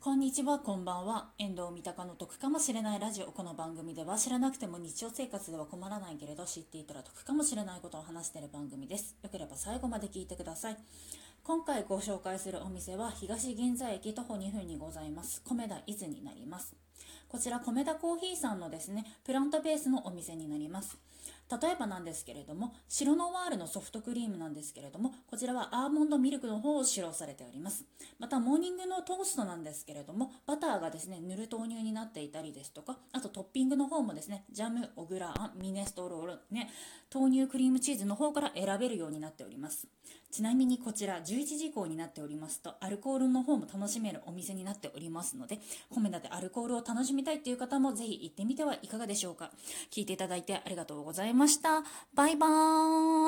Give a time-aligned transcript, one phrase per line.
[0.00, 1.30] こんにちは、こんばんは。
[1.38, 3.32] 遠藤三鷹の得かもしれないラジオ。
[3.32, 9.16] この番組では知らなくても日常生活では困らないけれど知っていたら得かもしれないことを話している番組です。
[9.24, 10.76] よければ最後まで聞いてください。
[11.42, 15.42] 今回ご紹介するお店は東銀座駅徒歩2分にございます。
[15.44, 16.76] 米田伊豆になります。
[17.28, 20.98] こちら米田コーヒーさんのですね、プラントベースのお店になります。
[21.50, 27.86] 例えばなんですけれども、白ノワールのソフトクリームなんですけれども、こちらはアーモンドミルクの方を使用されております。
[28.18, 36.70] また、モーニングのトーストなんですけれども、バターがですね、塗る豆乳になっていたりですとか、あとトッピングの方もですね、ジャム、オグラ、ミネストロール、ね、
[37.12, 39.88] 豆乳クリームチーズの方から選べるようになっております。
[40.30, 45.58] ちなみにこちら11時以降になっておりますと、アルコールの方も楽しめるお店になっておりますので、
[45.90, 49.50] 米田でアルコールを楽しみたいっていう方もぜひ行ってみてはいかがでしょうか。
[49.90, 51.82] 聞いていただいてありがとうございました。
[52.14, 53.27] バイバー